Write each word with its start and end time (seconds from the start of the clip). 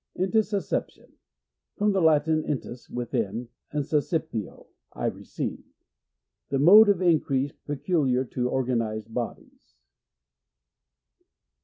Intussusception.— 0.17 1.11
From 1.77 1.91
the 1.91 2.01
Latin, 2.01 2.41
inlus, 2.41 2.89
within, 2.89 3.49
and 3.71 3.83
snscipio, 3.85 4.65
I 4.93 5.05
re 5.05 5.23
ceive. 5.23 5.63
The 6.49 6.57
mode 6.57 6.89
of 6.89 7.03
increase 7.03 7.51
pecu 7.67 8.07
liar 8.07 8.25
to 8.31 8.49
organised 8.49 9.13
bodies. 9.13 9.75